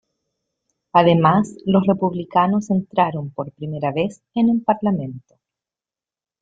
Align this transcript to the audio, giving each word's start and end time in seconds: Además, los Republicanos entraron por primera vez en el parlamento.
Además, 0.93 1.53
los 1.67 1.85
Republicanos 1.85 2.71
entraron 2.71 3.29
por 3.29 3.51
primera 3.51 3.91
vez 3.91 4.23
en 4.33 4.49
el 4.49 4.63
parlamento. 4.63 5.35